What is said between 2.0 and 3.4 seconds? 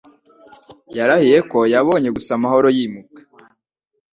gusa Mahoro yimuka.